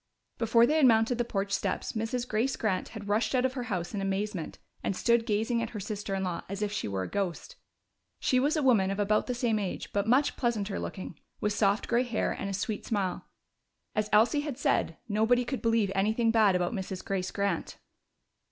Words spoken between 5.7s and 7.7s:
sister in law as if she were a ghost.